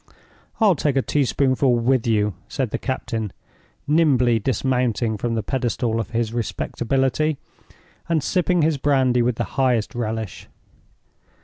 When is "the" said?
2.71-2.79, 5.35-5.43, 9.35-9.43